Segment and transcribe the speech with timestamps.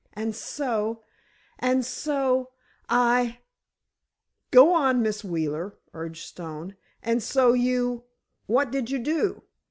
[0.13, 2.49] And so—and so,
[2.89, 3.37] I——"
[4.49, 9.43] "Go on, Miss Wheeler," urged Stone, "and so you—what did you do?"